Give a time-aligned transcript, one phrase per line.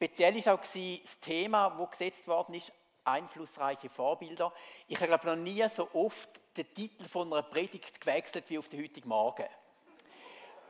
[0.00, 2.72] Speziell ist auch das Thema, wo gesetzt worden ist,
[3.04, 4.50] einflussreiche Vorbilder.
[4.88, 8.82] Ich habe noch nie so oft den Titel von einer Predigt gewechselt wie auf den
[8.82, 9.44] heutigen Morgen.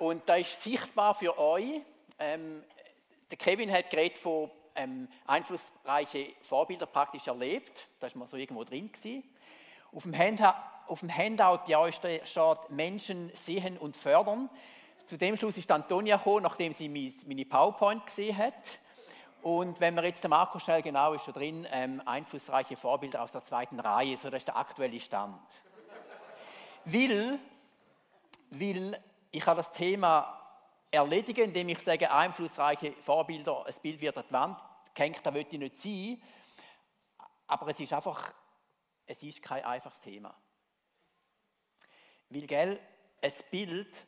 [0.00, 1.80] Und da ist sichtbar für euch,
[2.18, 2.64] ähm,
[3.30, 7.88] der Kevin hat geredet von ähm, einflussreiche Vorbilder praktisch erlebt.
[8.00, 9.22] Da ist man so irgendwo drin gewesen.
[9.92, 10.56] Auf dem, Handout,
[10.88, 14.50] auf dem Handout bei euch steht Menschen sehen und fördern.
[15.06, 18.80] Zu dem Schluss ist Antonia gekommen, nachdem sie meine PowerPoint gesehen hat.
[19.42, 23.32] Und wenn wir jetzt den Marco schnell genau ist schon drin, ähm, einflussreiche Vorbilder aus
[23.32, 25.40] der zweiten Reihe, so das ist der aktuelle Stand.
[26.84, 27.38] will,
[28.50, 28.98] will
[29.30, 30.36] ich habe das Thema
[30.90, 34.58] erledigen, indem ich sage, einflussreiche Vorbilder, ein Bild wird an die Wand
[34.94, 36.22] gehängt, da will ich nicht sein.
[37.46, 38.32] Aber es ist einfach,
[39.06, 40.34] es ist kein einfaches Thema.
[42.28, 42.80] Weil, gell,
[43.22, 44.06] ein Bild,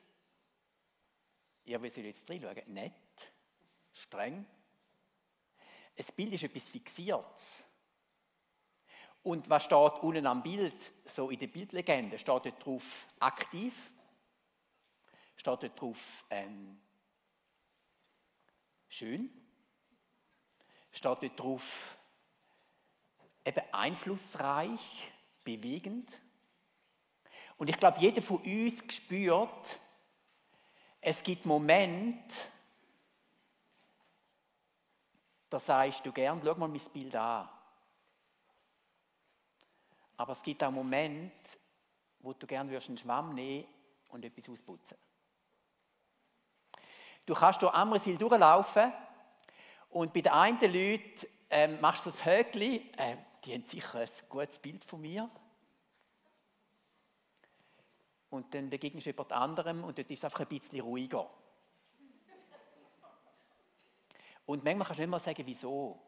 [1.64, 2.72] ja, wie soll ich jetzt drin schauen?
[2.72, 2.92] Nett,
[3.92, 4.46] streng.
[5.96, 7.64] Ein Bild ist etwas Fixiertes.
[9.22, 13.74] Und was steht unten am Bild, so in der Bildlegende, steht dort drauf aktiv,
[15.36, 16.80] steht dort drauf ähm,
[18.88, 19.30] schön,
[20.90, 21.96] steht dort drauf
[23.44, 25.08] eben einflussreich,
[25.44, 26.20] bewegend.
[27.58, 29.78] Und ich glaube, jeder von uns spürt,
[31.00, 32.34] es gibt Momente,
[35.52, 37.48] da sagst du gern, schau mal mein Bild an.
[40.16, 41.58] Aber es gibt auch Momente,
[42.20, 43.66] wo du gern einen Schwamm nehmen
[44.10, 44.96] und etwas ausputzen.
[47.26, 48.92] Du kannst durch Amrisil durchlaufen
[49.90, 54.08] und bei den einen Leuten ähm, machst du das Höckli, äh, die haben sicher ein
[54.28, 55.30] gutes Bild von mir.
[58.30, 61.28] Und dann begegnest du jemand anderem und dort ist es einfach ein bisschen ruhiger.
[64.46, 65.98] Und manchmal kannst du nicht mal sagen, wieso.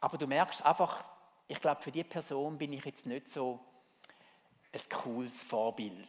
[0.00, 1.04] Aber du merkst einfach,
[1.48, 3.60] ich glaube, für die Person bin ich jetzt nicht so
[4.72, 6.08] ein cooles Vorbild.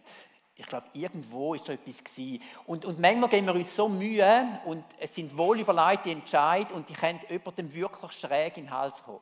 [0.56, 2.44] Ich glaube, irgendwo ist da etwas gewesen.
[2.68, 6.94] Und, und manchmal geben wir uns so Mühe und es sind wohlüberlegte Entscheid und die
[6.94, 9.22] können jemandem wirklich schräg in den Hals kommen.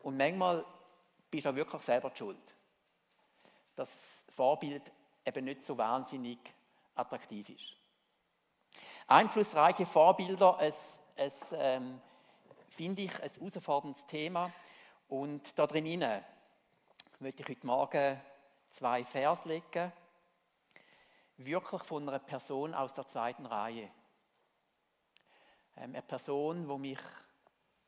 [0.00, 0.64] Und manchmal
[1.30, 2.36] bist du auch wirklich selber schuld,
[3.76, 4.82] dass das Vorbild
[5.24, 6.38] eben nicht so wahnsinnig
[6.98, 7.76] attraktiv ist.
[9.06, 12.00] Einflussreiche Vorbilder, es, es ähm,
[12.68, 14.52] finde ich ein herausforderndes Thema
[15.08, 16.24] und da drinnen
[17.18, 18.20] möchte ich heute Morgen
[18.70, 19.92] zwei Vers legen,
[21.38, 23.90] wirklich von einer Person aus der zweiten Reihe.
[25.76, 26.98] Ähm, eine Person, wo mich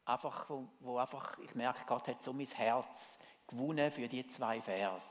[0.04, 4.60] einfach, wo, wo einfach, ich merke, Gott hat so mein Herz gewonnen für die zwei
[4.60, 5.02] Vers.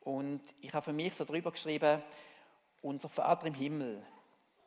[0.00, 2.02] Und ich habe für mich so drüber geschrieben,
[2.82, 4.04] unser Vater im Himmel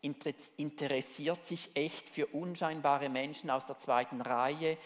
[0.01, 4.77] interessiert sich echt für unscheinbare Menschen aus der zweiten Reihe,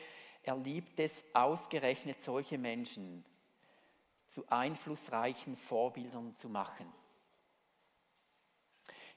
[0.43, 3.25] er liebt es, ausgerechnet solche Menschen
[4.29, 6.91] zu einflussreichen Vorbildern zu machen.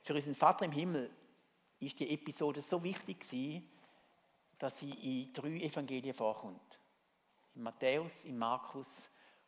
[0.03, 1.11] Für unseren Vater im Himmel
[1.79, 3.71] ist die Episode so wichtig gewesen,
[4.59, 6.79] dass sie in drei Evangelien vorkommt.
[7.55, 8.89] In Matthäus, in Markus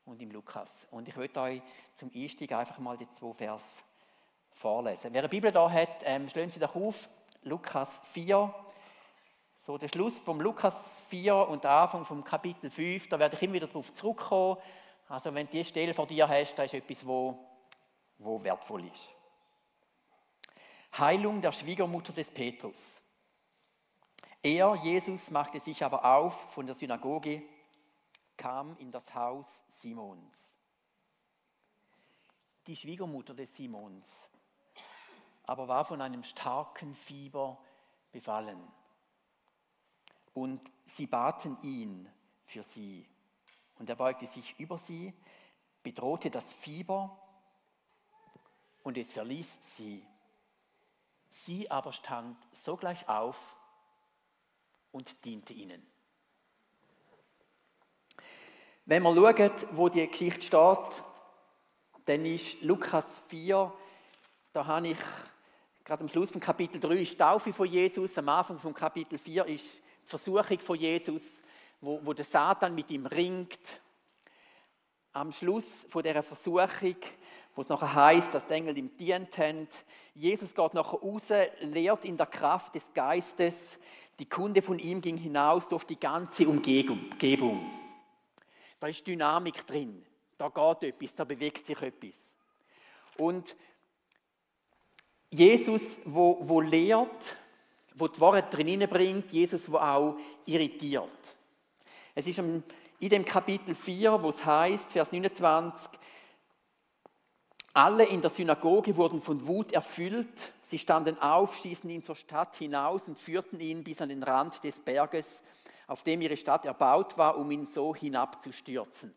[0.05, 0.87] und im Lukas.
[0.91, 1.63] Und ich möchte euch
[1.97, 3.85] zum Einstieg einfach mal die zwei Vers
[4.55, 5.13] vorlesen.
[5.13, 7.09] Wer eine Bibel da hat, ähm, schlagen Sie doch auf,
[7.43, 8.55] Lukas 4,
[9.65, 10.75] so, der Schluss vom Lukas
[11.09, 14.57] 4 und der Anfang vom Kapitel 5, da werde ich immer wieder darauf zurückkommen.
[15.09, 17.39] Also, wenn du diese Stelle vor dir hast, da ist etwas, wo,
[18.19, 19.11] wo wertvoll ist.
[20.99, 23.01] Heilung der Schwiegermutter des Petrus.
[24.43, 27.43] Er, Jesus, machte sich aber auf von der Synagoge,
[28.37, 29.47] kam in das Haus
[29.79, 30.37] Simons.
[32.67, 34.07] Die Schwiegermutter des Simons
[35.53, 37.59] aber war von einem starken Fieber
[38.11, 38.59] befallen
[40.33, 42.09] und sie baten ihn
[42.47, 43.07] für sie.
[43.79, 45.13] Und er beugte sich über sie,
[45.83, 47.21] bedrohte das Fieber
[48.83, 50.03] und es verließ sie.
[51.29, 53.37] Sie aber stand sogleich auf
[54.91, 55.87] und diente ihnen.
[58.87, 61.05] Wenn man schaut, wo die Geschichte steht,
[62.07, 63.71] dann ist Lukas 4,
[64.55, 64.99] da habe ich
[65.85, 69.19] gerade am Schluss von Kapitel 3 ist die Taufe von Jesus, am Anfang von Kapitel
[69.19, 71.23] 4 ist die Versuchung von Jesus,
[71.81, 73.81] wo, wo der Satan mit ihm ringt.
[75.13, 76.97] Am Schluss von dieser Versuchung,
[77.55, 79.69] wo es nachher heißt, dass die Engel ihm dient haben,
[80.15, 81.29] Jesus geht nachher raus,
[81.61, 83.79] lehrt in der Kraft des Geistes,
[84.19, 87.11] die Kunde von ihm ging hinaus durch die ganze Umgebung.
[88.79, 90.05] Da ist Dynamik drin,
[90.39, 92.37] da geht etwas, da bewegt sich etwas.
[93.19, 93.57] Und
[95.35, 97.37] Jesus, wo, wo lehrt,
[97.95, 101.09] wo die Wahrheit drin bringt, Jesus, wo auch irritiert.
[102.15, 102.63] Es ist in
[103.01, 105.89] dem Kapitel 4, wo es heißt, Vers 29,
[107.73, 110.53] alle in der Synagoge wurden von Wut erfüllt.
[110.67, 114.63] Sie standen auf, stießen ihn zur Stadt hinaus und führten ihn bis an den Rand
[114.63, 115.43] des Berges,
[115.87, 119.15] auf dem ihre Stadt erbaut war, um ihn so hinabzustürzen.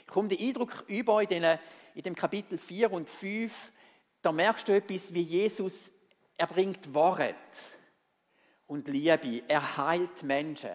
[0.00, 3.52] Ich komme den Eindruck über in dem Kapitel 4 und 5,
[4.22, 5.90] da merkst du etwas, wie Jesus,
[6.36, 7.34] er bringt Wort
[8.68, 10.70] und Liebe, er heilt Menschen.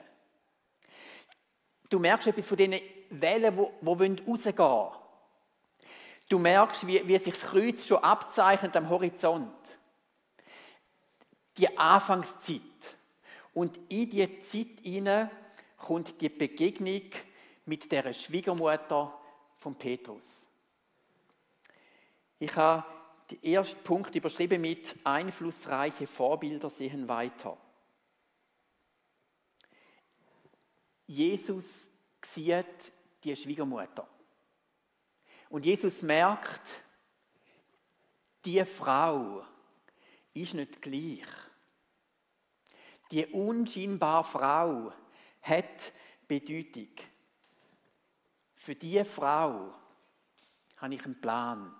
[1.89, 2.79] Du merkst etwas von diesen
[3.09, 4.91] Wellen, die, die rausgehen wollen.
[6.29, 9.55] Du merkst, wie, wie sich das Kreuz schon abzeichnet am Horizont.
[11.55, 12.61] Die Anfangszeit.
[13.53, 15.31] Und in diese Zeit hinein
[15.77, 17.01] kommt die Begegnung
[17.65, 19.17] mit der Schwiegermutter
[19.55, 20.25] von Petrus.
[22.39, 22.83] Ich habe
[23.29, 27.57] den ersten Punkt überschrieben mit einflussreiche Vorbilder sehen weiter.
[31.06, 31.89] Jesus
[32.24, 32.91] sieht
[33.24, 34.07] die Schwiegermutter.
[35.50, 36.62] Und Jesus merkt,
[38.44, 39.45] die Frau
[40.33, 41.25] ist nicht gleich.
[43.12, 44.94] Die unscheinbare Frau
[45.41, 45.91] hat
[46.27, 46.89] Bedeutung.
[48.56, 49.74] Für diese Frau
[50.77, 51.74] habe ich einen Plan.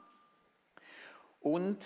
[1.40, 1.78] Und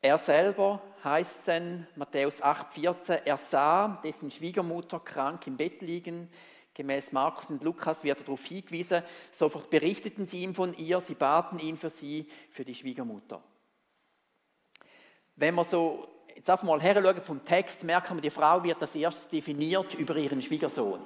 [0.00, 6.30] er selber heißt es in Matthäus 8,14, er sah dessen Schwiegermutter krank im Bett liegen.
[6.74, 9.02] Gemäß Markus und Lukas wird er darauf hingewiesen.
[9.32, 13.42] Sofort berichteten sie ihm von ihr, sie baten ihn für sie, für die Schwiegermutter.
[15.34, 16.08] Wenn man so
[16.38, 20.14] jetzt einfach mal her vom Text, merken wir, die Frau wird als erstes definiert über
[20.16, 21.00] ihren Schwiegersohn.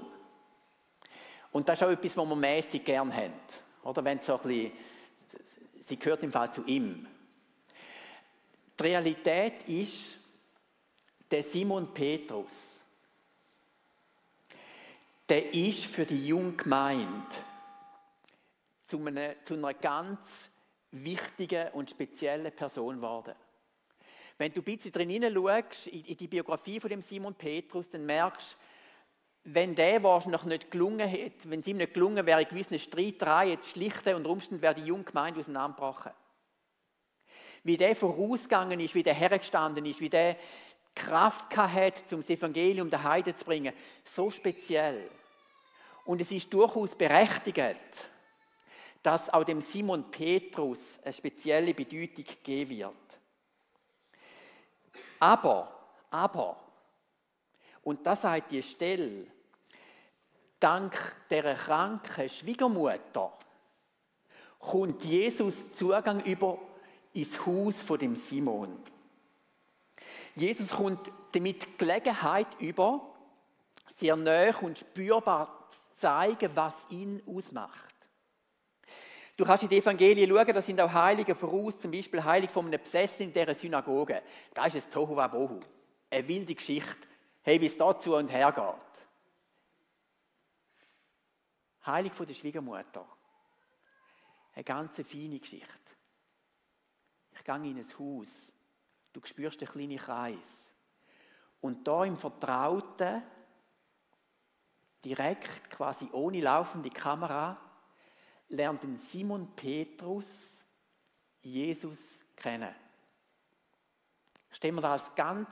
[1.53, 3.33] Und das ist auch etwas, was wir mäßig gern haben.
[3.83, 4.73] Oder wenn so ein bisschen,
[5.93, 7.07] sie gehört im Fall zu ihm.
[8.79, 10.17] Die Realität ist,
[11.31, 12.81] der Simon Petrus,
[15.29, 17.27] der ist für die junge Gemeinde
[18.87, 20.49] zu einer, zu einer ganz
[20.93, 23.35] wichtigen und speziellen Person geworden.
[24.39, 28.55] Wenn du ein bisschen drin hineinschaust, in die Biografie von dem Simon Petrus, dann merkst
[28.55, 28.72] du,
[29.45, 33.71] wenn der wahrscheinlich nicht gelungen hätte, wenn es ihm nicht gelungen wäre, gewissen Streitereien zu
[33.71, 36.13] schlichten und Umständen wäre die junge Gemeinde auseinandergebrochen.
[37.65, 40.37] Wie der vorausgegangen ist, wie der hergestanden ist, wie der
[40.95, 43.73] Kraft hat, um das Evangelium der Heide zu bringen,
[44.05, 45.11] so speziell.
[46.05, 48.11] Und es ist durchaus berechtigt,
[49.03, 52.95] dass auch dem Simon Petrus eine spezielle Bedeutung geben wird.
[55.19, 55.73] Aber,
[56.11, 56.62] aber,
[57.83, 59.27] und das sagt die Stelle,
[60.61, 63.33] dank der kranken Schwiegermutter
[64.59, 66.59] kommt Jesus Zugang über
[67.13, 68.79] ins Haus von dem Simon.
[70.35, 73.15] Jesus kommt damit Gelegenheit über,
[73.95, 77.93] sehr nah und spürbar zeigen, was ihn ausmacht.
[79.37, 82.67] Du kannst in die Evangelien schauen, da sind auch Heilige voraus, zum Beispiel Heilig von
[82.67, 84.23] einem Besessen in dieser Synagoge.
[84.55, 85.59] Da ist es Tohu Wabohu.
[86.11, 87.12] Eine wilde Geschichte.
[87.43, 89.07] Hey, wie es dazu und her geht.
[91.87, 93.05] Heilig von der Schwiegermutter.
[94.55, 95.69] Eine ganz feine Geschichte.
[97.35, 98.53] Ich gehe in ein Haus.
[99.13, 100.73] Du spürst den kleinen Kreis.
[101.61, 103.23] Und da im Vertrauten
[105.05, 107.57] direkt, quasi ohne laufende Kamera,
[108.49, 110.65] lernt Simon Petrus
[111.41, 112.75] Jesus kennen.
[114.51, 115.49] Stellen wir das als ganz,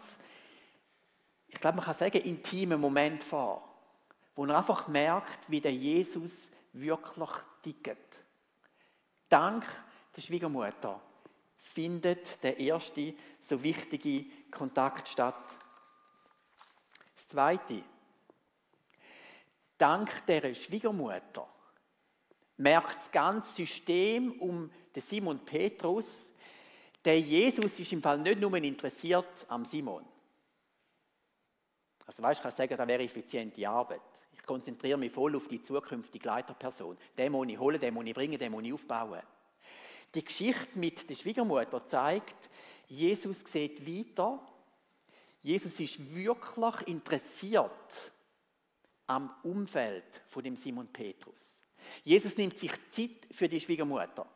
[1.53, 3.69] ich glaube, man kann sagen, intimen Moment vor,
[4.35, 7.31] wo er einfach merkt, wie der Jesus wirklich
[7.63, 8.25] tickt.
[9.29, 9.67] Dank
[10.17, 11.01] der Schwiegermutter
[11.59, 15.45] findet der erste so wichtige Kontakt statt.
[17.17, 17.83] Das Zweite,
[19.77, 21.49] dank der Schwiegermutter
[22.57, 26.33] merkt das ganze System um den Simon Petrus,
[27.05, 30.05] der Jesus ist im Fall nicht nur interessiert am Simon.
[32.11, 34.01] Also weißt, ich kann sagen, das wäre effiziente Arbeit.
[34.33, 36.99] Ich konzentriere mich voll auf die zukünftige Leiterperson.
[37.17, 39.23] Den muss ich holen, den muss ich bringen, den muss ich aufbauen.
[40.13, 42.51] Die Geschichte mit der Schwiegermutter zeigt,
[42.89, 44.45] Jesus sieht weiter.
[45.41, 48.13] Jesus ist wirklich interessiert
[49.07, 51.63] am Umfeld von dem Simon Petrus.
[52.03, 54.27] Jesus nimmt sich Zeit für die Schwiegermutter.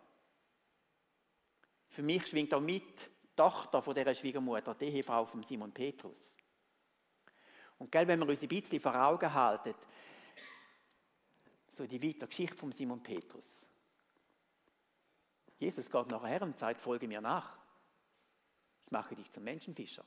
[1.89, 6.35] Für mich schwingt auch mit die Tochter von dieser Schwiegermutter, die Ehefrau von Simon Petrus.
[7.79, 9.75] Und gell, wenn wir uns ein bisschen vor Augen halten,
[11.69, 13.67] so die weitere Geschichte von Simon Petrus.
[15.59, 17.57] Jesus geht nachher und sagt, folge mir nach.
[18.85, 20.05] Ich mache dich zum Menschenfischer.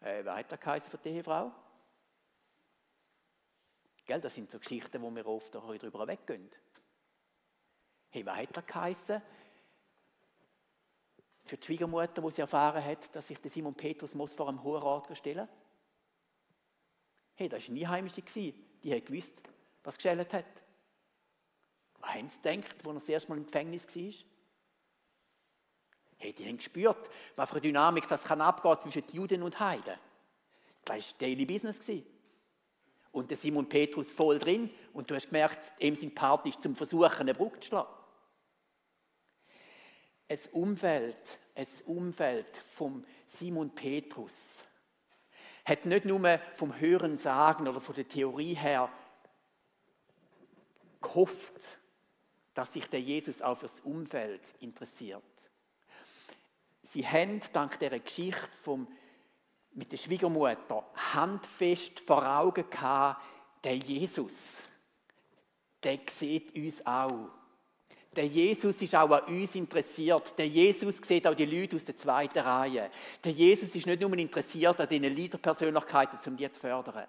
[0.00, 1.52] Äh, weiter geheißen für die Ehefrau?
[4.04, 6.50] Gell, das sind so Geschichten, wo wir oft darüber weggehen.
[8.10, 9.22] Hey, weiter geheißen?
[11.44, 14.62] Für die Schwiegermutter, wo sie erfahren hat, dass sich der Simon Petrus muss vor einem
[14.62, 15.48] hohen Rat stellen
[17.40, 18.20] Hey, das war nie Heimische.
[18.20, 19.32] Die hat gewusst,
[19.82, 20.44] was geschält hat.
[21.98, 24.12] Was haben sie gedacht, als er das erste Mal im Gefängnis war?
[26.18, 29.94] Hey, die haben gespürt, was für eine Dynamik das kann abgehen zwischen Juden und Heiden.
[30.84, 31.80] Das war Daily Business.
[33.10, 37.20] Und der Simon Petrus voll drin und du hast gemerkt, ihm sein Part zum Versuchen,
[37.20, 37.88] eine Brücke zu schlagen.
[40.28, 44.66] Ein Umfeld, ein Umfeld vom Simon Petrus
[45.64, 48.90] hat nicht nur vom Hören sagen oder von der Theorie her
[51.00, 51.78] gehofft,
[52.54, 55.22] dass sich der Jesus auch fürs Umfeld interessiert.
[56.82, 58.88] Sie haben dank der Geschichte vom,
[59.72, 63.22] mit der Schwiegermutter handfest vor Augen gehabt,
[63.62, 64.62] der Jesus,
[65.82, 67.28] der sieht uns auch.
[68.16, 70.36] Der Jesus ist auch an uns interessiert.
[70.36, 72.90] Der Jesus sieht auch die Leute aus der zweiten Reihe.
[73.22, 77.06] Der Jesus ist nicht nur interessiert an diesen Leaderpersönlichkeiten, um die zu fördern.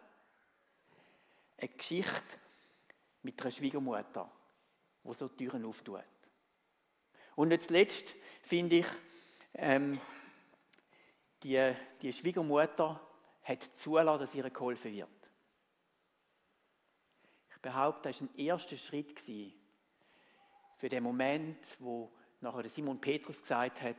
[1.58, 2.38] Eine Geschichte
[3.24, 4.31] mit einer Schwiegermutter,
[5.03, 6.03] die so Türen auftut.
[7.36, 8.86] Und nicht zuletzt finde ich,
[9.55, 10.00] ähm,
[11.43, 13.00] die, die Schwiegermutter
[13.43, 15.10] hat zulassen, dass ihr geholfen wird.
[17.50, 19.15] Ich behaupte, das war ein erster Schritt
[20.81, 23.97] für den Moment, wo nachher Simon Petrus gesagt hat,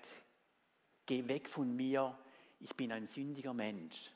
[1.07, 2.19] geh weg von mir,
[2.59, 4.11] ich bin ein sündiger Mensch.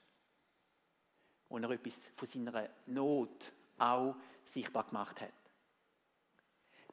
[1.49, 5.33] Und er etwas von seiner Not auch sichtbar gemacht hat.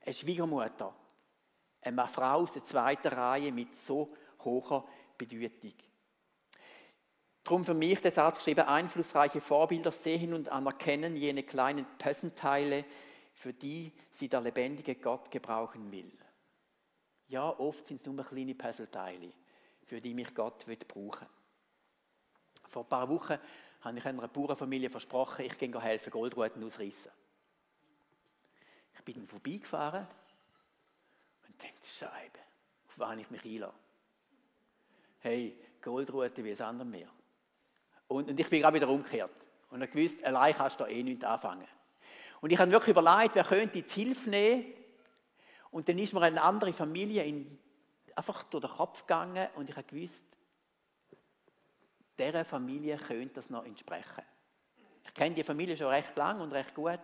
[0.01, 0.93] Eine Schwiegermutter,
[1.81, 4.87] eine Frau aus der zweiten Reihe mit so hoher
[5.17, 5.73] Bedeutung.
[7.43, 12.85] Darum für mich der Satz geschrieben, einflussreiche Vorbilder sehen und anerkennen jene kleinen Puzzleteile,
[13.33, 16.11] für die sie der lebendige Gott gebrauchen will.
[17.27, 19.31] Ja, oft sind es nur kleine Puzzleteile,
[19.83, 21.27] für die mich Gott wird brauchen.
[22.67, 23.37] Vor ein paar Wochen
[23.81, 27.11] habe ich einer Bauernfamilie versprochen, ich gehe helfen, Goldruten ausreißen.
[28.95, 30.07] Ich bin vorbeigefahren
[31.47, 32.39] und denke, Scheibe,
[32.87, 33.83] auf wen ich mich einlasse
[35.23, 37.07] hey, Goldrute wie es andere mehr.
[38.07, 39.31] Und, und ich bin gerade wieder umgekehrt.
[39.69, 41.67] Und ich gewusst, allein kannst du eh nichts anfangen.
[42.43, 44.65] Und ich habe wirklich überlegt, wer könnte jetzt Hilfe nehmen.
[45.71, 47.57] Und dann ist mir eine andere Familie in,
[48.15, 50.23] einfach durch den Kopf gegangen und ich habe gewusst,
[52.19, 54.23] dieser Familie könnte das noch entsprechen.
[55.05, 56.99] Ich kenne die Familie schon recht lang und recht gut.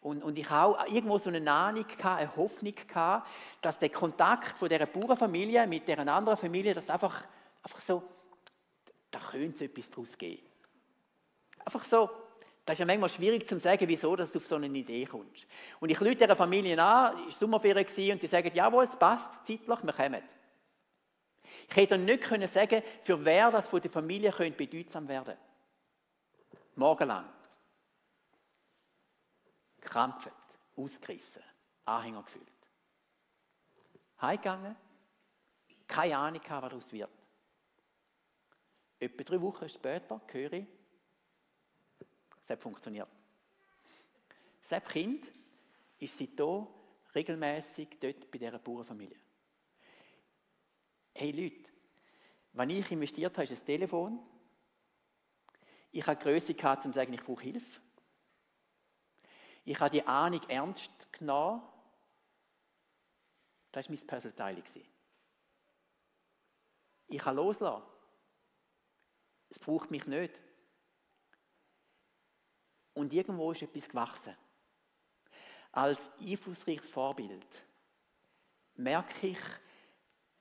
[0.00, 3.28] Und, und ich habe auch irgendwo so eine Ahnung, eine Hoffnung gehabt,
[3.60, 7.24] dass der Kontakt von dieser Bauernfamilie mit dieser anderen Familie, das einfach
[7.62, 8.02] Einfach so,
[9.10, 10.42] da könnte es etwas daraus geben.
[11.64, 12.08] Einfach so,
[12.68, 15.46] das ist ja manchmal schwierig zu sagen, wieso dass du auf so eine Idee kommst.
[15.80, 19.46] Und ich lüte dieser Familie an, es war Sommerferien und die sagen, jawohl, es passt,
[19.46, 20.22] zeitlich, wir kommen.
[21.66, 25.38] Ich hätte nicht können sagen, für wer das von der Familie könnte bedeutsam werden.
[26.74, 27.32] Morgenlang.
[29.80, 30.34] Krampfend,
[30.76, 31.42] ausgerissen,
[31.86, 32.52] Anhänger gefüllt.
[34.20, 34.76] Heimgegangen,
[35.86, 37.08] keine Ahnung, was daraus wird.
[39.00, 40.66] Etwa drei Wochen später höre ich,
[42.48, 43.08] es hat funktioniert.
[44.70, 45.26] Das Kind
[45.98, 46.66] ist seitdem
[47.14, 49.18] regelmäßig dort bei dieser Bauernfamilie.
[51.14, 51.68] Hey Leute,
[52.54, 54.18] wenn ich investiert habe, ist das Telefon.
[55.92, 57.80] Ich habe Größe gehabt, um zu sagen, ich brauche Hilfe.
[59.66, 61.62] Ich habe die Ahnung ernst genommen.
[63.72, 64.62] Das war mein Puzzleteil.
[67.08, 67.84] Ich habe loslassen.
[69.50, 70.40] Es braucht mich nicht.
[72.98, 74.34] Und irgendwo ist etwas gewachsen.
[75.70, 77.46] Als einflussreiches Vorbild
[78.74, 79.38] merke ich,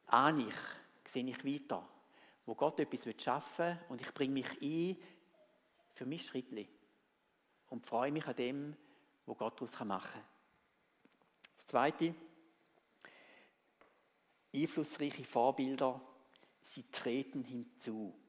[0.08, 1.88] ahne ich, sehe ich weiter,
[2.48, 4.98] wo Gott etwas schaffen will und ich bringe mich ein
[5.94, 6.68] für mein Schrittli
[7.70, 8.76] und freue mich an dem,
[9.28, 10.24] wo Gott daraus machen kann.
[11.58, 12.16] Das Zweite,
[14.56, 16.02] einflussreiche Vorbilder,
[16.62, 18.20] sie treten hinzu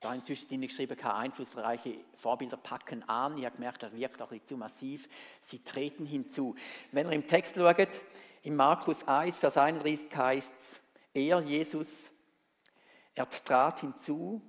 [0.00, 3.36] da inzwischen geschrieben, keine einflussreiche Vorbilder packen an.
[3.36, 5.08] Ich habe gemerkt, das wirkt auch nicht zu massiv.
[5.42, 6.54] Sie treten hinzu.
[6.92, 7.88] Wenn ihr im Text schaut,
[8.42, 10.80] in Markus 1, Vers 31 heißt es,
[11.14, 12.12] er, Jesus,
[13.14, 14.40] er trat hinzu,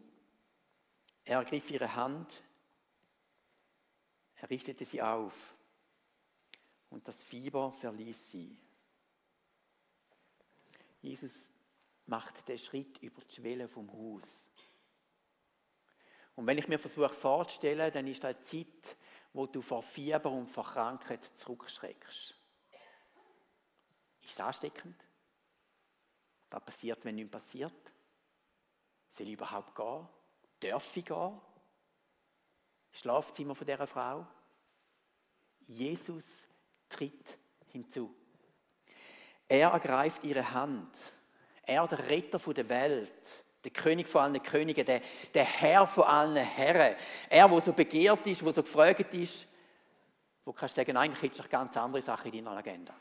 [1.25, 2.43] er ergriff ihre Hand,
[4.35, 5.33] er richtete sie auf
[6.89, 8.57] und das Fieber verließ sie.
[11.01, 11.33] Jesus
[12.05, 14.48] macht den Schritt über die Schwelle vom Haus.
[16.39, 18.95] Und wenn ich mir versuche vorzustellen, dann ist das eine Zeit,
[19.33, 22.33] wo du vor Fieber und vor Krankheit zurückschreckst.
[24.23, 24.95] Ist es ansteckend?
[26.49, 27.91] Was passiert, wenn nichts passiert?
[29.09, 30.07] Soll ich überhaupt gehen?
[30.61, 31.41] Darf ich gehen?
[32.93, 34.25] Schlafzimmer von dieser Frau?
[35.67, 36.47] Jesus
[36.87, 38.15] tritt hinzu.
[39.45, 40.97] Er ergreift ihre Hand.
[41.63, 45.01] Er, der Retter der Welt, der König von allen Königen, der,
[45.33, 46.95] der Herr von allen Herren.
[47.29, 49.47] Er, wo so begehrt ist, wo so gefragt ist,
[50.45, 52.93] wo kannst du sagen, eigentlich hättest du ganz andere Sachen in deiner Agenda.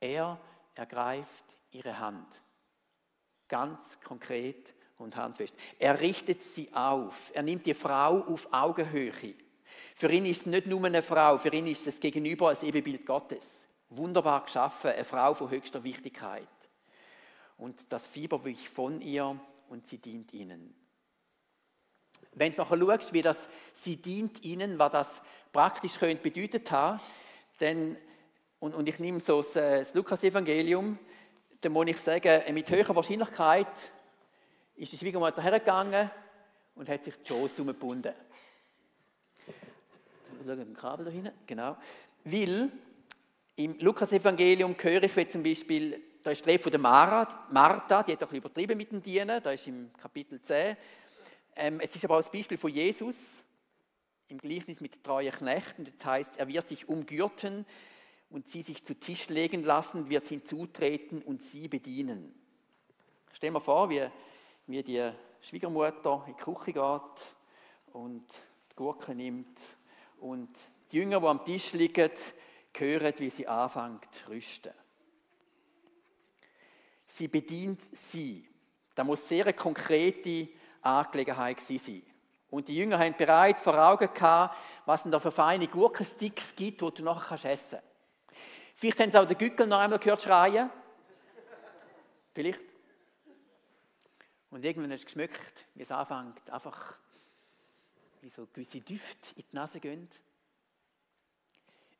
[0.00, 0.40] Er
[0.74, 2.42] ergreift ihre Hand.
[3.48, 5.54] Ganz konkret und handfest.
[5.78, 7.30] Er richtet sie auf.
[7.34, 9.34] Er nimmt die Frau auf Augenhöhe.
[9.94, 13.06] Für ihn ist es nicht nur eine Frau, für ihn ist es gegenüber ein Ebenbild
[13.06, 13.68] Gottes.
[13.88, 16.48] Wunderbar geschaffen, eine Frau von höchster Wichtigkeit.
[17.58, 20.74] Und das Fieber wich von ihr und sie dient ihnen.
[22.32, 25.22] Wenn du nachher schaust, wie das sie dient ihnen, was das
[25.52, 27.00] praktisch könnte bedeutet haben,
[27.58, 27.96] dann,
[28.58, 30.98] und, und ich nehme so das, das Lukas-Evangelium,
[31.60, 33.66] dann muss ich sagen, mit höherer Wahrscheinlichkeit
[34.74, 36.10] ist die Schwiegermutter hergegangen
[36.74, 38.12] und hat sich die Schoß umgebunden.
[40.44, 41.76] Schauen wir ein Kabel da hinten, genau.
[42.24, 42.70] Weil
[43.56, 48.02] im Lukas-Evangelium höre ich, wie zum Beispiel, da ist die Rede von der Mara, Martha,
[48.02, 50.76] die hat doch übertrieben mit dem Dienen, da ist im Kapitel 10.
[51.54, 53.14] Ähm, es ist aber auch das Beispiel von Jesus
[54.26, 55.84] im Gleichnis mit den treuen Knechten.
[55.84, 57.64] Das heißt, er wird sich umgürten
[58.28, 62.34] und sie sich zu Tisch legen lassen, wird hinzutreten und sie bedienen.
[63.32, 64.08] Stell dir vor, wie,
[64.66, 65.08] wie die
[65.42, 67.36] Schwiegermutter in die Küche geht
[67.92, 68.26] und
[68.72, 69.60] die Gurke nimmt
[70.18, 70.48] und
[70.90, 72.10] die Jünger, die am Tisch liegen,
[72.76, 74.72] hören, wie sie anfängt zu rüsten.
[77.16, 78.46] Sie bedient sie.
[78.94, 80.50] Da muss sehr eine konkrete
[80.82, 82.02] Angelegenheit sein.
[82.50, 86.82] Und die Jünger haben bereits vor Augen gehabt, was es da für feine Gurkensticks gibt,
[86.82, 88.42] die du nachher essen kannst.
[88.74, 90.68] Vielleicht haben sie auch den Gückel noch einmal gehört schreien.
[92.34, 92.60] Vielleicht.
[94.50, 96.96] Und irgendwann hast du geschmeckt, wie es anfängt, einfach
[98.20, 100.10] wie so gewisse Düfte in die Nase gehen.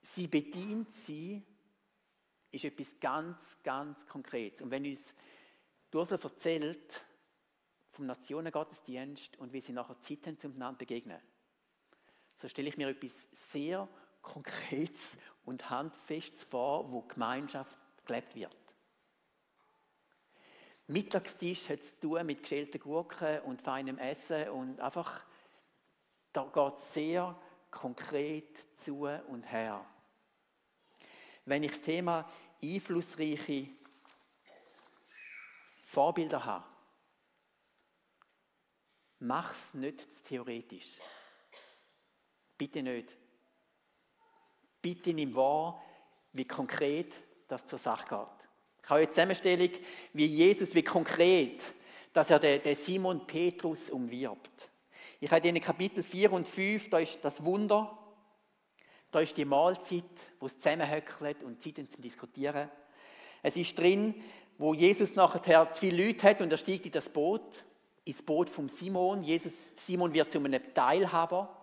[0.03, 1.43] Sie bedient sie,
[2.57, 4.63] ist etwas ganz, ganz Konkretes.
[4.63, 5.15] Und wenn uns
[5.95, 7.07] Ursula erzählt
[7.93, 11.21] vom Nationengottesdienst und wie sie nachher Zeit haben, zum einander begegnen,
[12.37, 13.89] so stelle ich mir etwas sehr
[14.21, 18.57] Konkretes und Handfestes vor, wo Gemeinschaft gelebt wird.
[20.89, 25.25] Mittagstisch hat es zu tun mit geschälten Gurken und feinem Essen und einfach,
[26.33, 27.41] da geht es sehr
[27.71, 29.85] konkret zu und her.
[31.45, 32.31] Wenn ich das Thema
[32.63, 33.69] einflussreiche
[35.85, 36.65] Vorbilder habe,
[39.21, 40.99] mach es nicht theoretisch.
[42.59, 43.17] Bitte nicht.
[44.83, 45.83] Bitte nimm wahr,
[46.33, 47.15] wie konkret
[47.49, 48.49] das zur Sache geht.
[48.83, 49.71] Ich habe eine Zusammenstellung,
[50.13, 51.63] wie Jesus, wie konkret,
[52.13, 54.71] dass er den Simon Petrus umwirbt.
[55.21, 58.06] Ich habe in Kapitel 4 und 5, da ist das Wunder,
[59.11, 60.05] da ist die Mahlzeit,
[60.41, 62.71] wo es zusammenhöckelt und Zeit zum Diskutieren.
[63.43, 64.15] Es ist drin,
[64.59, 67.65] wo Jesus nachher viele Leute hat und er steigt in das Boot,
[68.05, 69.23] ins Boot von Simon.
[69.23, 71.55] Jesus, Simon wird zu einem Teilhaber.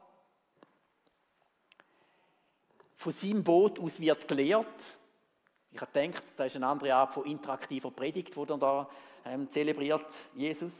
[2.95, 4.65] Von seinem Boot aus wird gelehrt.
[5.71, 8.89] Ich habe gedacht, da ist eine andere Art von interaktiver Predigt, die dann da
[9.25, 10.73] ähm, zelebriert Jesus.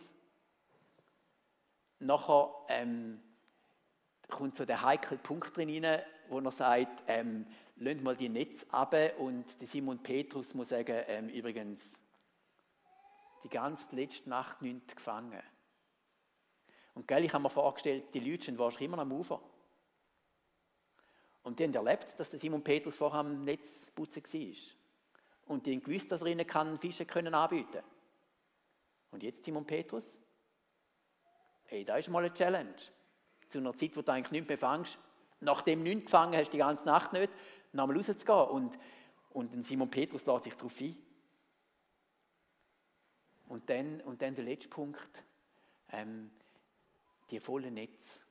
[2.00, 3.22] Nachher ähm,
[4.30, 7.46] kommt so der heikle Punkt drin rein, wo er sagt, ähm,
[7.78, 12.00] lasst mal die Netz ab und der Simon Petrus muss sagen, ähm, übrigens,
[13.44, 15.42] die ganze letzte Nacht nicht gefangen.
[16.94, 19.42] Und gell, ich habe mir vorgestellt, die Leute sind wahrscheinlich immer am Ufer.
[21.44, 25.54] Und die haben erlebt, dass der Simon Petrus vorher am Netz putzen war.
[25.54, 27.84] Und die gewusst, dass er ihnen kann Fische können anbieten
[29.12, 30.06] Und jetzt Simon Petrus?
[31.66, 32.76] Hey, da ist mal eine Challenge.
[33.50, 34.98] Zu einer Zeit, wo du eigentlich nichts mehr fängst,
[35.44, 37.32] nachdem du nichts gefangen hast, die ganze Nacht nicht,
[37.72, 38.50] nochmal rauszugehen.
[38.50, 38.78] Und,
[39.32, 40.96] und Simon Petrus lässt sich darauf ein.
[43.48, 45.24] Und dann, und dann der letzte Punkt,
[45.92, 46.32] ähm,
[47.30, 48.24] die vollen Netz.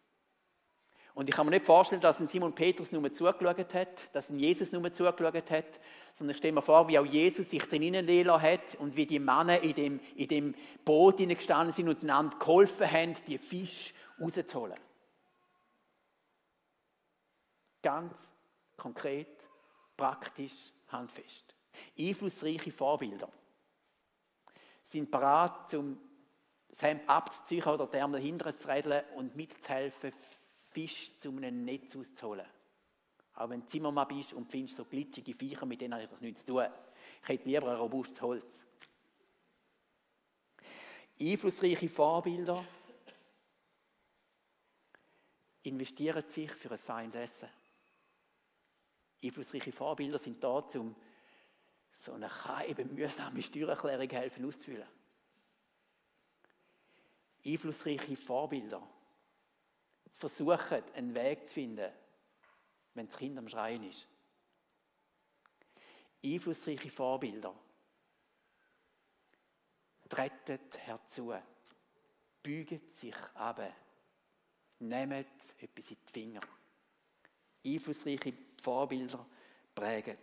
[1.14, 4.38] Und ich kann mir nicht vorstellen, dass ein Simon Petrus nur zugeschaut hat, dass ein
[4.38, 5.81] Jesus nur zugeschaut hat,
[6.14, 9.61] sondern ich stelle mir vor, wie auch Jesus sich drin hat und wie die Männer
[9.62, 14.79] in dem, in dem Boot gestanden sind und einander geholfen haben, die Fische rauszuholen.
[17.83, 18.16] Ganz
[18.77, 19.45] konkret,
[19.97, 21.55] praktisch, handfest.
[21.99, 23.29] Einflussreiche Vorbilder.
[24.85, 25.99] sind bereit, um
[26.68, 30.12] das Hemd abzuziehen oder die Ärmel hinterher zu redeln und mitzuhelfen,
[30.71, 32.47] Fisch zu einem Netz auszuholen.
[33.35, 36.45] Auch wenn du Zimmermann bist und findest so glitschige Viecher, mit denen habe ich nichts
[36.45, 36.66] zu tun.
[37.23, 38.66] Ich hätte lieber ein robustes Holz.
[41.21, 42.64] Einflussreiche Vorbilder
[45.62, 47.49] investieren sich für ein feines Essen.
[49.23, 50.97] Einflussreiche Vorbilder sind da, um
[51.97, 52.31] so eine
[52.67, 54.89] eben mühsame Steuererklärung helfen auszufüllen.
[57.45, 58.83] Einflussreiche Vorbilder
[60.15, 61.93] versuchen, einen Weg zu finden,
[62.95, 64.07] wenn das Kind am Schreien ist.
[66.25, 67.55] Einflussreiche Vorbilder
[70.09, 71.35] treten herzu,
[72.43, 73.61] bügen sich ab,
[74.79, 75.25] nehmen
[75.59, 76.41] etwas in die Finger.
[77.64, 79.25] Einflussreiche Vorbilder
[79.75, 80.18] prägen.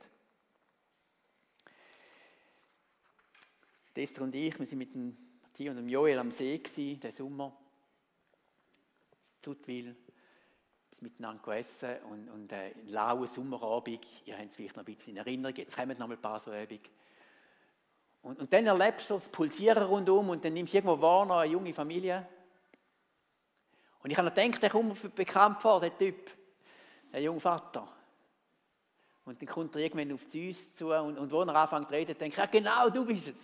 [3.96, 7.56] Esther und ich, wir sind mit dem Matthias und dem Joel am See den Sommer.
[9.42, 9.96] Zutwil,
[11.02, 15.14] miteinander essen und, und äh, einen lauen Sommerabend, ihr habt es vielleicht noch ein bisschen
[15.14, 16.82] in Erinnerung, jetzt kommen noch ein paar so Übungen.
[18.22, 21.38] Und, und dann erlebst du das Pulsieren rundum und dann nimmst du irgendwo wahr noch
[21.38, 22.28] eine junge Familie.
[24.02, 26.32] Und ich habe noch gedacht, der kommt bekannt vor, der Typ,
[27.12, 27.88] der junge Vater.
[29.26, 32.18] Und dann kommt er irgendwann auf uns zu und, und wo er anfängt zu reden,
[32.18, 33.36] denke ich, ja genau, du bist es.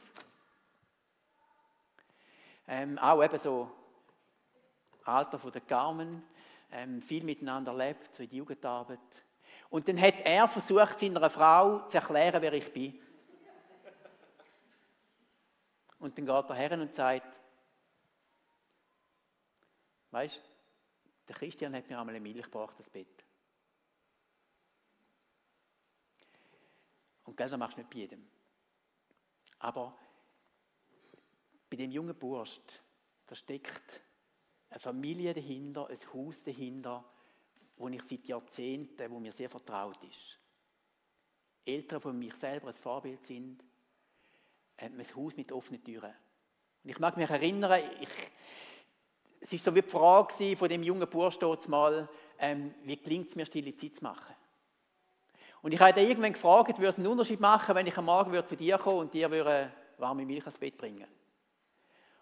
[2.67, 3.69] Ähm, auch eben so
[5.03, 6.23] Alter von der Carmen,
[6.71, 8.99] ähm, viel miteinander lebt, so in die Jugendarbeit.
[9.69, 12.99] Und dann hat er versucht, seiner Frau zu erklären, wer ich bin.
[15.99, 17.39] Und dann geht er her und sagt,
[20.11, 20.41] weißt
[21.27, 23.24] der Christian hat mir einmal eine Milch gebracht, das Bett.
[27.25, 28.25] Und gell, das machst du nicht bei jedem.
[29.59, 29.97] Aber
[31.69, 32.61] bei dem jungen Bursch,
[33.25, 34.01] da steckt
[34.69, 37.03] eine Familie dahinter, ein Haus dahinter,
[37.77, 40.39] wo ich seit Jahrzehnten, wo mir sehr vertraut ist.
[41.65, 43.63] Eltern von mich selber ein Vorbild sind,
[44.77, 46.13] ein Haus mit offenen Türen.
[46.83, 48.07] Und ich mag mich erinnern, ich,
[49.39, 52.07] es war so wie die Frage von dem jungen Bursch mal,
[52.37, 54.34] ähm, wie gelingt es mir, stille Zeit zu machen?
[55.65, 58.45] Und ich habe ihn irgendwann gefragt, würde es einen Unterschied machen, wenn ich am Morgen
[58.45, 61.07] zu dir kommen und dir würde warme Milch ins Bett bringen?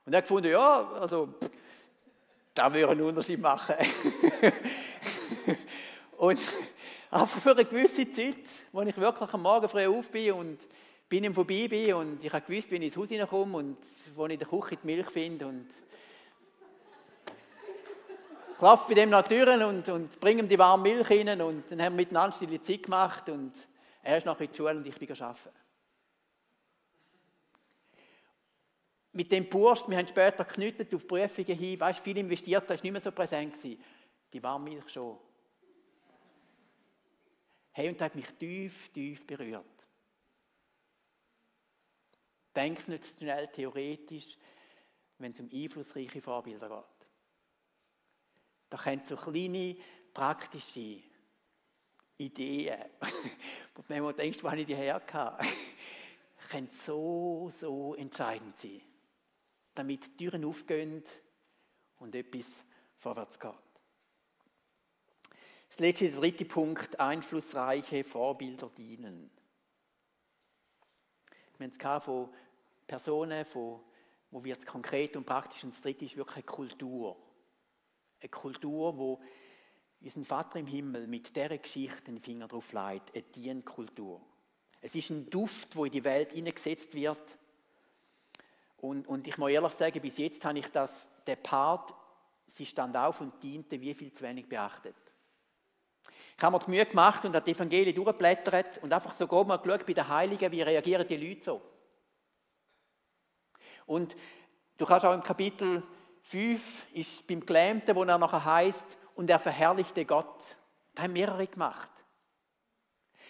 [0.05, 1.27] Und er hat gefunden, ja, also
[2.53, 3.75] das würde einen Unterschied machen.
[6.19, 6.39] und
[7.11, 8.37] einfach für eine gewisse Zeit,
[8.71, 10.59] wo ich wirklich am Morgen früh auf bin und
[11.09, 13.77] bin ihm vorbei bin und ich habe gewusst, wenn ich ins Haus hineinkomme und
[14.15, 15.67] wo ich in der Küche die Milch finde und
[18.63, 21.81] klopfe bei dem nach Türen und, und bringe ihm die warme Milch rein und dann
[21.81, 23.51] haben wir miteinander stille Zeit gemacht und
[24.01, 25.49] er ist nachher in die Schule und ich bin arbeiten.
[29.13, 32.83] mit dem Bursch, wir haben später geknüttet auf Prüfungen hin, weißt, viel investiert, das war
[32.83, 33.53] nicht mehr so präsent.
[33.53, 33.83] Gewesen.
[34.33, 35.19] Die Warmmilch schon.
[37.71, 39.65] Hey, und das hat mich tief, tief berührt.
[42.55, 44.37] Denk nicht zu schnell theoretisch,
[45.19, 46.92] wenn es um einflussreiche Vorbilder geht.
[48.73, 49.75] Da können so kleine,
[50.15, 51.03] praktische
[52.17, 52.79] Ideen,
[53.75, 55.45] wo du manchmal denkst, wo habe ich die hergehabt,
[56.49, 58.81] können so, so entscheidend sein
[59.75, 61.03] damit die Türen aufgehen
[61.97, 62.63] und etwas
[62.97, 63.51] vorwärts geht.
[65.69, 69.31] Das letzte, der dritte Punkt, einflussreiche Vorbilder dienen.
[71.57, 72.29] Wir haben es von
[72.85, 73.79] Personen, von,
[74.29, 75.63] wo wird es konkret und praktisch.
[75.63, 77.17] Und das dritte ist wirklich Kultur.
[78.23, 79.21] Eine Kultur, wo
[80.01, 84.21] unser Vater im Himmel mit dieser Geschichte den Finger drauf legt, eine Dienkultur.
[84.81, 87.37] Es ist ein Duft, wo in die Welt hineingesetzt wird,
[88.83, 91.93] und, und ich muss ehrlich sagen, bis jetzt habe ich das, der Part,
[92.47, 94.95] sie stand auf und diente, wie viel zu wenig beachtet.
[96.35, 99.55] Ich habe mir die Mühe gemacht und habe die Evangelien durchgeblättert und einfach so mal
[99.55, 101.61] geschaut bei den Heiligen, wie reagieren die Leute so.
[103.85, 104.17] Und
[104.77, 105.81] du kannst auch im Kapitel
[106.23, 110.57] 5 ist beim Gelähmten, wo er nachher heißt, und er verherrlichte Gott.
[110.95, 111.89] Da haben mehrere gemacht.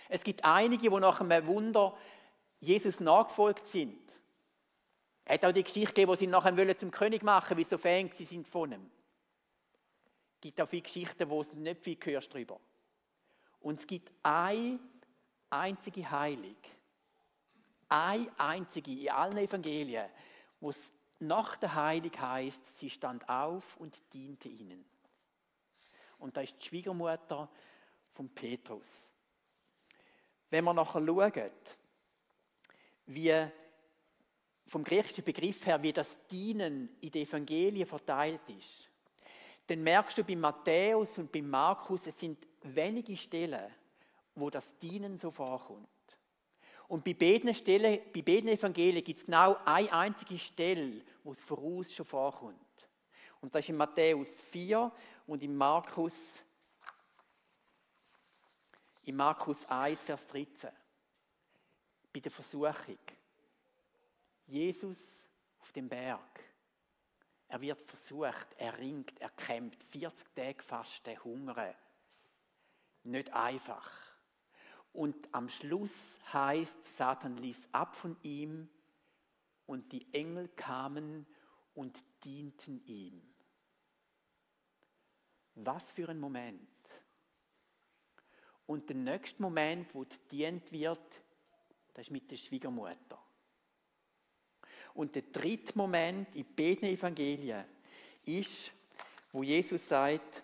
[0.09, 1.97] Es gibt einige, die nach einem Wunder
[2.59, 3.99] Jesus nachgefolgt sind.
[5.25, 7.69] Er hat auch die Geschichte gegeben, wo sie ihn nachher zum König machen wollen, wie
[7.69, 8.91] so Fan sie sind von ihm.
[10.35, 12.59] Es gibt auch viele Geschichten, wo es nicht viel hörst drüber.
[13.59, 14.79] Und es gibt eine
[15.49, 16.57] einzige Heilig,
[17.87, 20.09] eine einzige in allen Evangelien,
[20.59, 20.91] wo es
[21.27, 24.83] nach der Heilig heißt, sie stand auf und diente ihnen.
[26.19, 27.49] Und da ist die Schwiegermutter
[28.13, 28.87] von Petrus.
[30.49, 31.51] Wenn wir nachher schauen,
[33.07, 33.47] wie
[34.67, 38.89] vom griechischen Begriff her, wie das Dienen in den Evangelien verteilt ist,
[39.67, 43.71] dann merkst du bei Matthäus und bei Markus, es sind wenige Stellen,
[44.35, 45.87] wo das Dienen so vorkommt.
[46.87, 51.41] Und bei beiden, Stellen, bei beiden Evangelien gibt es genau eine einzige Stelle, wo es
[51.41, 52.59] voraus schon vorkommt.
[53.41, 54.91] Und das ist in Matthäus 4
[55.27, 56.43] und in Markus,
[59.03, 60.69] in Markus 1, Vers 13.
[62.11, 62.99] Bei der Versuchung.
[64.45, 66.39] Jesus auf dem Berg.
[67.47, 69.83] Er wird versucht, er ringt, er kämpft.
[69.83, 71.75] 40 Tage Fasten, Hunger.
[73.03, 74.02] Nicht einfach.
[74.93, 75.91] Und am Schluss
[76.31, 78.69] heißt, Satan ließ ab von ihm
[79.65, 81.25] und die Engel kamen
[81.73, 83.21] und dienten ihm.
[85.55, 86.67] Was für ein Moment.
[88.67, 91.21] Und der nächste Moment, wo dient wird,
[91.93, 93.19] das ist mit der Schwiegermutter.
[94.93, 97.65] Und der dritte Moment in beiden Evangelien
[98.25, 98.71] ist,
[99.31, 100.42] wo Jesus sagt,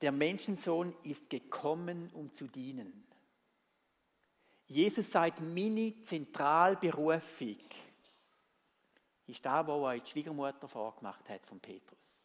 [0.00, 3.04] der Menschensohn ist gekommen, um zu dienen.
[4.66, 7.58] Jesus sagt, meine Zentralberufung
[9.26, 12.22] ist da, wo er die Schwiegermutter vorgemacht hat von Petrus.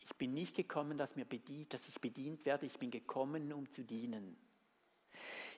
[0.00, 3.70] Ich bin nicht gekommen, dass, mir bedient, dass ich bedient werde, ich bin gekommen, um
[3.70, 4.36] zu dienen.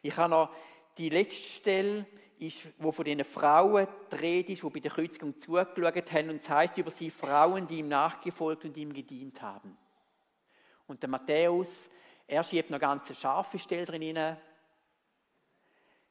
[0.02, 0.54] Ich habe noch
[0.96, 2.06] die letzte Stelle,
[2.38, 6.30] ist, wo von den Frauen dreht ist, die bei der Kreuzigung zugeschaut haben.
[6.30, 9.76] Und es heißt über sie Frauen, die ihm nachgefolgt und ihm gedient haben.
[10.86, 11.90] Und der Matthäus,
[12.26, 14.36] er schiebt noch ganze scharfe Stelle drin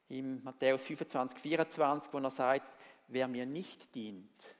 [0.08, 2.76] Im Matthäus 25, 24, wo er sagt,
[3.08, 4.56] wer mir nicht dient,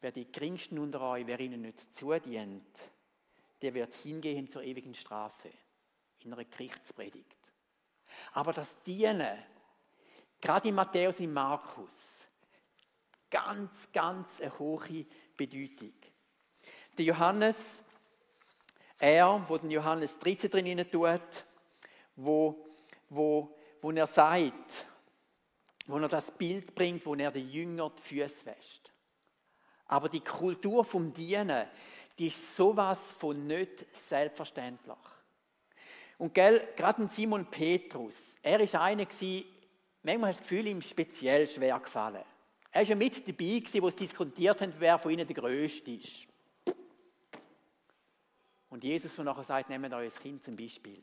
[0.00, 2.66] wer die geringsten unter euch, wer ihnen nicht zudient,
[3.62, 5.50] der wird hingehen zur ewigen Strafe
[6.20, 7.36] in einer Gerichtspredigt.
[8.32, 9.38] Aber das Dienen,
[10.40, 12.26] gerade in Matthäus und Markus,
[13.30, 15.94] ganz, ganz eine hohe Bedeutung.
[16.98, 17.82] Der Johannes,
[19.02, 21.20] er, wo den Johannes 13 drin tut,
[22.14, 22.66] wo,
[23.08, 24.86] wo, wo er sagt,
[25.86, 28.92] wo er das Bild bringt, wo er den Jünger die Füße wäscht.
[29.86, 31.66] Aber die Kultur vom Dienen,
[32.16, 34.96] die ist sowas von nicht selbstverständlich.
[36.18, 39.44] Und gell, gerade Simon Petrus, er ist einer gewesen,
[40.04, 42.22] manchmal hast du das Gefühl, ihm speziell schwer gefallen.
[42.70, 45.90] Er war ja mit dabei, gewesen, wo sie diskutiert haben, wer von ihnen der Größte
[45.90, 46.28] ist.
[48.72, 51.02] Und Jesus, der nachher sagt, nehmt euer Kind zum Beispiel.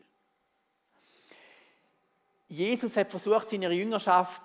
[2.48, 4.42] Jesus hat versucht, seiner Jüngerschaft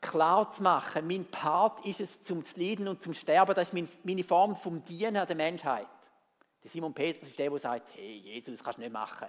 [0.00, 3.88] klar zu machen, mein Part ist es, zum zu leiden und zum Sterben, das ist
[4.02, 5.86] meine Form vom Dienen der Menschheit.
[6.60, 9.28] Der Simon Petrus ist der, der sagt, hey, Jesus, kannst du nicht machen.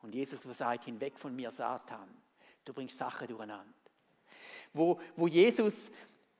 [0.00, 2.08] Und Jesus, der sagt, hinweg von mir, Satan,
[2.64, 3.66] du bringst Sachen durcheinander.
[4.72, 5.90] Wo, wo Jesus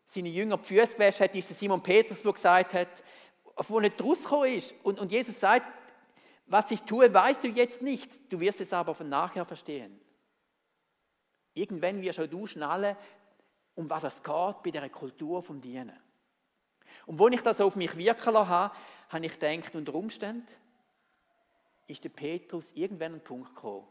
[0.07, 2.88] seine Jünger die Füße gewaschen hat, ist der Simon Petrus, der gesagt hat,
[3.66, 4.75] wo nicht rausgekommen ist.
[4.83, 5.66] Und, und Jesus sagt,
[6.47, 10.01] was ich tue, weißt du jetzt nicht, du wirst es aber von nachher verstehen.
[11.55, 12.97] Irgendwann wirst du schnallen,
[13.75, 15.99] um was es geht bei der Kultur vom Dienen.
[17.07, 18.75] Und wo ich das auf mich wirken lassen habe,
[19.09, 20.47] habe ich gedacht, unter Umständen
[21.87, 23.87] ist der Petrus irgendwann an einen Punkt gekommen,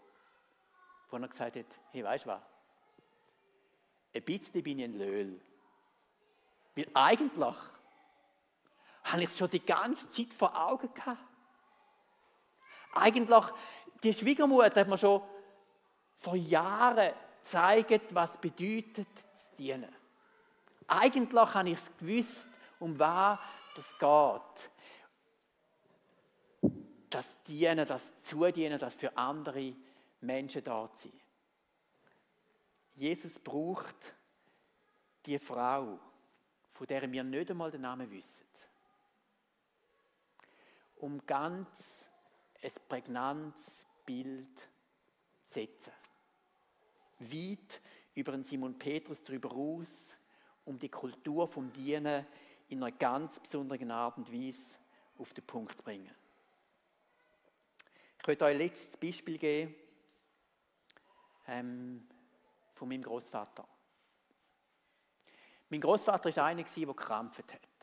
[1.09, 2.41] wo er gesagt hat, hey, weißt du was?
[4.13, 5.39] Ein bisschen bin ich ein Löhl.
[6.75, 7.55] Weil eigentlich
[9.07, 11.19] habe ich es schon die ganze Zeit vor Augen gehabt.
[12.93, 13.45] Eigentlich,
[14.03, 15.21] die Schwiegermutter hat mir schon
[16.17, 19.93] vor Jahren gezeigt, was es bedeutet, zu dienen.
[20.87, 22.47] Eigentlich habe ich es gewusst,
[22.79, 23.39] um was
[23.75, 24.71] das geht.
[27.09, 29.73] Das Dienen, das Zudienen, das für andere
[30.21, 31.19] Menschen da zu sein.
[32.95, 34.13] Jesus braucht
[35.25, 35.99] die Frau,
[36.73, 38.47] von der wir nicht einmal den Namen wissen,
[40.99, 42.09] um ganz
[42.61, 45.93] ein prägnantes Bild zu setzen.
[47.19, 47.81] Weit
[48.15, 50.15] über den Simon Petrus darüber aus,
[50.65, 52.25] um die Kultur vom Dienen
[52.69, 54.77] in einer ganz besonderen Art und Weise
[55.17, 56.11] auf den Punkt zu bringen.
[58.19, 59.75] Ich möchte euch ein letztes Beispiel geben
[61.47, 62.05] ähm,
[62.73, 63.65] von meinem Großvater.
[65.69, 67.76] Mein Großvater war einer, der gekrampft hat.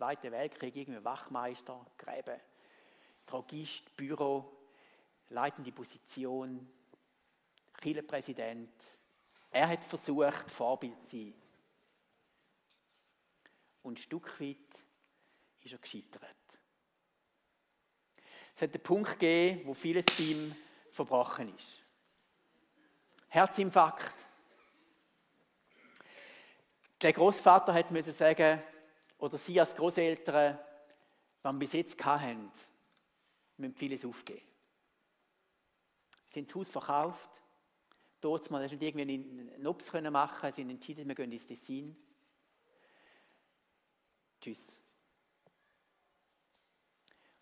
[0.00, 2.40] Zweiter Weltkrieg, irgendwie Wachmeister, Gräbe,
[3.26, 4.50] Drogist, Büro,
[5.28, 6.72] leitende Position,
[7.78, 8.72] Kirchenpräsident.
[9.50, 11.34] Er hat versucht, Vorbild zu sein.
[13.82, 14.56] Und ein Stück weit
[15.60, 16.24] ist er gescheitert.
[18.56, 20.56] Es hat einen Punkt gegeben, wo vieles bei ihm
[20.92, 21.82] verbrochen ist.
[23.28, 24.14] Herzinfarkt.
[27.02, 28.62] Der Großvater hat müssen sagen,
[29.20, 30.58] oder sie als Großeltern,
[31.42, 32.50] wenn bis jetzt hatten,
[33.56, 34.46] müssen vieles aufgeben.
[36.30, 37.30] Sie haben das Haus verkauft.
[38.20, 41.96] Dort mal, nicht irgendwie einen Nups machen, sie haben entschieden, wir gehen ins Tessin.
[44.40, 44.60] Tschüss.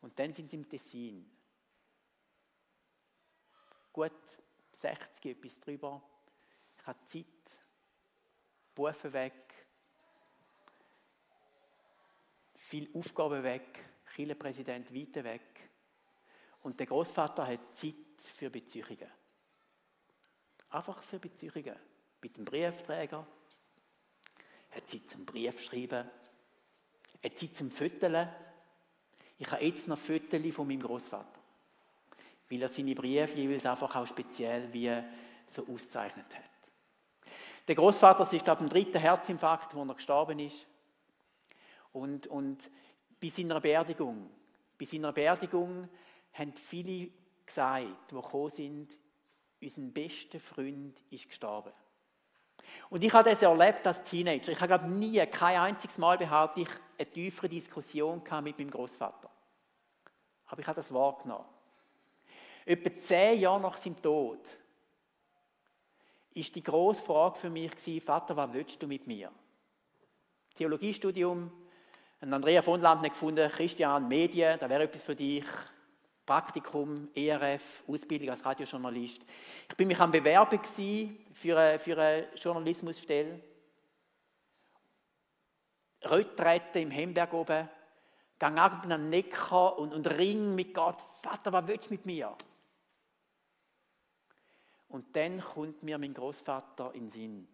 [0.01, 1.31] Und dann sind sie im Tessin.
[3.93, 4.13] Gut
[4.79, 6.03] 60, etwas drüber.
[6.79, 7.27] Ich habe Zeit,
[8.75, 9.68] Bufen weg,
[12.69, 13.83] viel Aufgaben weg,
[14.15, 15.71] Kirchenpräsident weiter weg.
[16.63, 19.11] Und der Großvater hat Zeit für Beziehungen.
[20.69, 21.77] Einfach für Beziehungen.
[22.21, 23.27] Mit dem Briefträger.
[24.71, 26.11] Hat Zeit zum Brief schreiben.
[27.25, 28.29] Hat Zeit zum Föteln.
[29.39, 31.41] Ich habe jetzt noch Fotos von meinem Großvater,
[32.51, 34.93] weil er seine Briefe jeweils einfach auch speziell wie
[35.47, 36.45] so auszeichnet hat.
[37.67, 40.67] Der Großvater ist ich, am dritten Herzinfarkt, wo er gestorben ist.
[41.93, 42.71] Und, und
[43.21, 44.31] bei seiner Beerdigung,
[44.79, 45.89] bei seiner Beerdigung
[46.33, 47.11] haben viele
[47.45, 48.99] gesagt, die gekommen sind,
[49.61, 51.73] unser bester Freund ist gestorben.
[52.91, 54.53] Und ich habe das erlebt als Teenager.
[54.53, 59.31] Ich habe nie, kein einziges Mal behauptet, ich eine tiefere Diskussion mit meinem Großvater.
[60.47, 61.47] Aber ich habe das wahrgenommen.
[62.65, 64.41] Etwa zehn Jahre nach seinem Tod
[66.35, 67.73] ist die grosse Frage für mich
[68.03, 69.33] Vater, was willst du mit mir?
[70.55, 71.51] Theologiestudium,
[72.21, 75.45] und Andrea von Land hat gefunden, Christian, Medien, da wäre etwas für dich.
[76.27, 79.23] Praktikum, ERF, Ausbildung als Radiojournalist.
[79.67, 80.61] Ich bin mich am Bewerben
[81.33, 83.41] für eine, für eine Journalismusstelle.
[86.03, 87.69] Retrette im Hemberg oben.
[88.39, 91.01] Gang ab den Neckar und, und ring mit Gott.
[91.23, 92.37] Vater, was willst du mit mir?
[94.89, 97.49] Und dann kommt mir mein Großvater in den Sinn.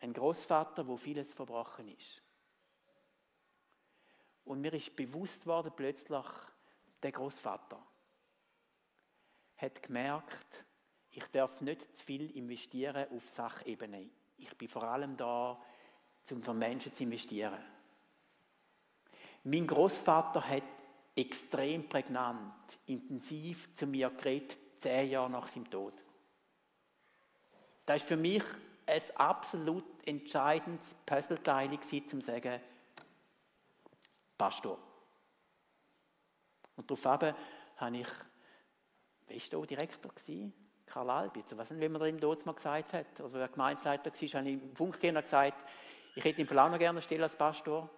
[0.00, 2.22] Ein Großvater, wo vieles verbrochen ist.
[4.44, 6.26] Und mir ist bewusst worden plötzlich,
[7.02, 7.80] der Großvater
[9.56, 10.64] hat gemerkt,
[11.12, 14.08] ich darf nicht zu viel investieren auf Sachebene.
[14.38, 15.60] Ich bin vor allem da,
[16.30, 17.62] um für Menschen zu investieren.
[19.44, 20.62] Mein Großvater hat
[21.16, 25.94] extrem prägnant, intensiv zu mir geredet, zehn Jahre nach seinem Tod.
[27.84, 28.44] Das ist für mich
[28.90, 32.60] ein absolut entscheidendes Puzzleteil um zu sagen,
[34.36, 34.78] Pastor.
[36.76, 37.34] Und daraufhin
[37.76, 38.08] habe ich,
[39.26, 40.12] wer war Direktor?
[40.86, 41.56] Karl Albitz.
[41.56, 43.20] Weiß nicht, wie man ihm dort mal gesagt hat.
[43.20, 45.68] Oder wer Gemeinsleiter war, habe ich im Funkgehner gesagt,
[46.14, 47.88] ich hätte ihn vielleicht auch noch gerne stellen als Pastor.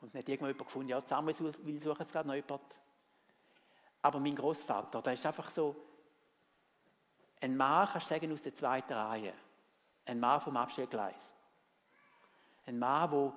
[0.00, 2.62] Und nicht irgendwann jemand gefunden, ja, Samuel will suchen es gerade noch jemand.
[4.00, 5.76] Aber mein Großvater, der ist einfach so
[7.40, 9.34] ein Mann, kannst du sagen, aus der zweiten Reihe.
[10.08, 11.34] Ein Mann vom Abstellgleis.
[12.66, 13.32] Ein Mann, der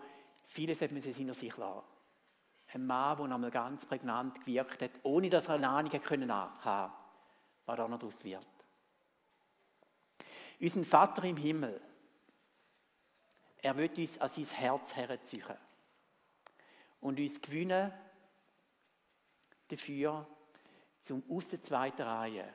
[0.46, 1.84] vieles hat man seiner sich lassen.
[2.74, 6.94] Ein Mann, der einmal ganz prägnant gewirkt hat, ohne dass er eine Ahnung können haben
[7.66, 8.48] was da noch daraus wird.
[10.60, 11.82] Unser Vater im Himmel,
[13.58, 15.58] er wird uns an sein Herz herziehen
[17.00, 17.94] und uns gewinnen
[19.68, 20.28] dafür,
[21.04, 22.54] zum aus der zweiten Reihe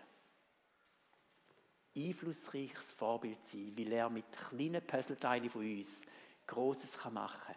[1.96, 6.02] einflussreiches Vorbild sein, weil er mit kleinen Puzzleteilen von uns
[6.46, 7.56] Großes machen kann.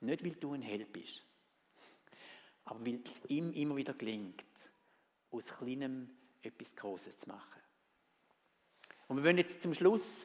[0.00, 1.22] Nicht, weil du ein Held bist,
[2.64, 4.44] aber weil es ihm immer wieder gelingt,
[5.30, 6.10] aus Kleinem
[6.42, 7.60] etwas Großes zu machen.
[9.08, 10.24] Und wir wollen jetzt zum Schluss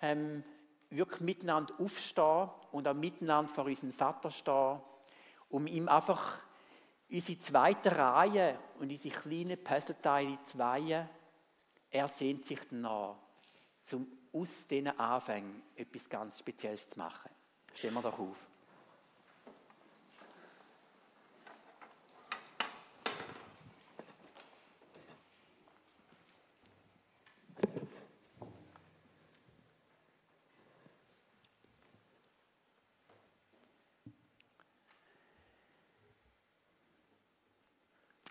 [0.00, 0.44] ähm,
[0.90, 4.80] wirklich miteinander aufstehen und auch miteinander vor unserem Vater stehen,
[5.48, 6.38] um ihm einfach
[7.10, 11.08] unsere zweite Reihe und unsere kleinen Puzzleteile zu weihen
[11.90, 13.16] er sehnt sich danach,
[13.92, 17.30] um aus diesen Anfängen etwas ganz Spezielles zu machen.
[17.74, 18.36] Stehen wir doch auf.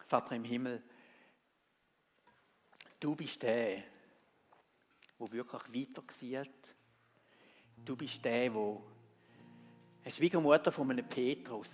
[0.08, 0.82] Vater im Himmel,
[3.00, 3.84] Du bist der,
[5.18, 6.76] wo wirklich weiter sieht.
[7.78, 8.84] Du bist der, wo
[10.04, 11.70] eine Schwiegermutter von einem Petrus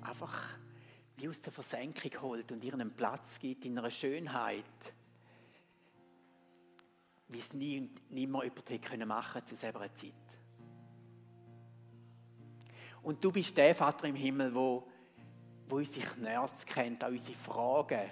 [0.00, 0.56] einfach
[1.16, 4.64] wie aus der Versenkung holt und ihr einen Platz gibt in einer Schönheit,
[7.28, 10.12] wie es nie und nimmer hätte machen können zu selber Zeit.
[13.02, 14.88] Und du bist der Vater im Himmel, wo,
[15.68, 18.10] wo unsere Nerds kennt, auch unsere Fragen,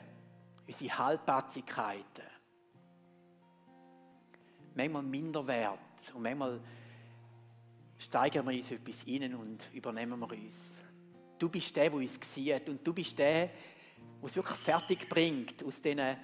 [0.70, 2.24] unsere Halbpatzigkeiten.
[4.74, 5.78] Manchmal Minderwert
[6.14, 6.60] und manchmal
[7.98, 10.78] steigern wir uns etwas rein und übernehmen wir uns.
[11.38, 13.50] Du bist der, der uns sieht und du bist der, der
[14.22, 16.16] es wirklich fertig bringt, aus diesen,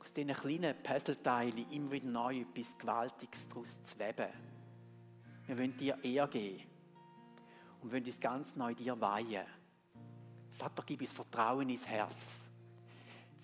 [0.00, 4.32] aus diesen kleinen Puzzleteilen immer wieder neu etwas Gewaltiges daraus zu weben.
[5.46, 6.64] Wir wollen dir Ehr geben
[7.82, 9.46] und wollen uns ganz neu dir weihen.
[10.50, 12.47] Vater, gib uns Vertrauen ins Herz,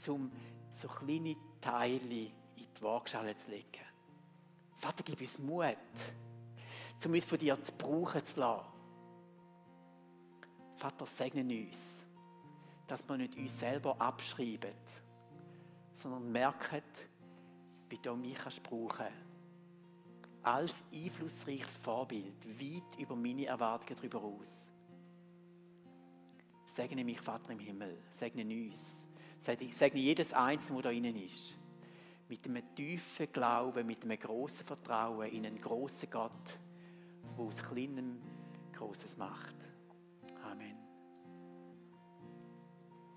[0.09, 0.31] um
[0.73, 3.85] so kleine Teile in die Waagschale zu legen.
[4.77, 5.77] Vater, gib uns Mut,
[7.05, 8.67] um uns von dir zu brauchen zu lassen.
[10.77, 12.05] Vater, segne uns,
[12.87, 14.75] dass wir nicht uns selber abschreiben,
[15.95, 16.83] sondern merken,
[17.89, 19.07] wie du mich kannst brauchen
[20.43, 24.69] als einflussreiches Vorbild, weit über meine Erwartungen darüber aus.
[26.67, 29.04] Segne mich, Vater im Himmel, segne uns,
[29.45, 31.59] segne jedes Einzelne, der da innen ist,
[32.29, 36.59] mit einem tiefen Glauben, mit einem großen Vertrauen in einen großen Gott,
[37.37, 38.21] der aus Kleinem
[38.73, 39.55] Großes macht.